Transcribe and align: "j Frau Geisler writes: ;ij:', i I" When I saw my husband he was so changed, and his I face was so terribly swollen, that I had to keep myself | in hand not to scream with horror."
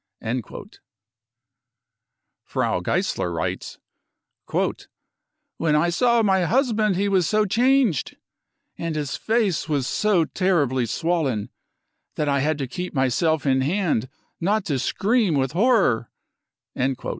"j 0.23 0.41
Frau 2.43 2.79
Geisler 2.79 3.31
writes: 3.31 3.77
;ij:', 4.49 4.55
i 4.87 4.87
I" 4.87 4.87
When 5.59 5.75
I 5.75 5.91
saw 5.91 6.23
my 6.23 6.45
husband 6.45 6.95
he 6.95 7.07
was 7.07 7.29
so 7.29 7.45
changed, 7.45 8.17
and 8.79 8.95
his 8.95 9.15
I 9.15 9.19
face 9.19 9.69
was 9.69 9.85
so 9.85 10.25
terribly 10.25 10.87
swollen, 10.87 11.51
that 12.15 12.27
I 12.27 12.39
had 12.39 12.57
to 12.57 12.67
keep 12.67 12.95
myself 12.95 13.45
| 13.45 13.45
in 13.45 13.61
hand 13.61 14.09
not 14.39 14.65
to 14.65 14.79
scream 14.79 15.35
with 15.35 15.51
horror." 15.51 16.09